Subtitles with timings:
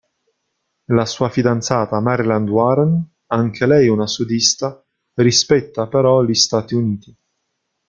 [0.95, 7.15] La sua fidanzata, Maryland Warren, anche lei una sudista, rispetta però gli Stati Uniti.